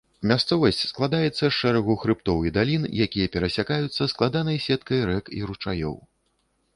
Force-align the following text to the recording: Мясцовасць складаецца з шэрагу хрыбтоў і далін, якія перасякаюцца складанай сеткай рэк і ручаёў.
Мясцовасць 0.29 0.79
складаецца 0.91 1.41
з 1.41 1.49
шэрагу 1.57 1.95
хрыбтоў 2.03 2.39
і 2.49 2.51
далін, 2.55 2.87
якія 3.05 3.31
перасякаюцца 3.35 4.07
складанай 4.15 4.57
сеткай 4.65 5.05
рэк 5.11 5.25
і 5.41 5.43
ручаёў. 5.51 5.95